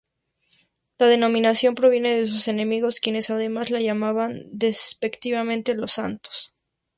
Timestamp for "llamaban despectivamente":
3.83-5.75